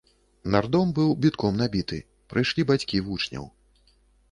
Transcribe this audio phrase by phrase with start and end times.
[0.53, 2.01] Нардом быў бітком набіты,
[2.33, 3.49] прыйшлі бацькі вучняў.